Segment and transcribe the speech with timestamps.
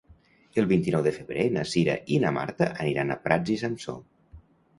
[0.61, 4.03] El vint-i-nou de febrer na Cira i na Marta aniran a Prats i Sansor.